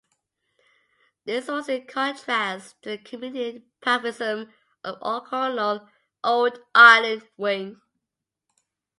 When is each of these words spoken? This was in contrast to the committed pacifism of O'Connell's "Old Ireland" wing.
This 1.25 1.47
was 1.47 1.69
in 1.69 1.85
contrast 1.85 2.81
to 2.81 2.89
the 2.89 2.97
committed 2.97 3.61
pacifism 3.81 4.51
of 4.83 4.99
O'Connell's 4.99 5.87
"Old 6.23 6.57
Ireland" 6.73 7.27
wing. 7.37 7.79